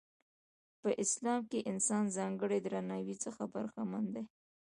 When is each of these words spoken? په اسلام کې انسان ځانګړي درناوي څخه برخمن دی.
په 0.81 0.89
اسلام 1.03 1.41
کې 1.51 1.67
انسان 1.71 2.03
ځانګړي 2.17 2.59
درناوي 2.65 3.15
څخه 3.25 3.43
برخمن 3.53 4.03
دی. 4.13 4.23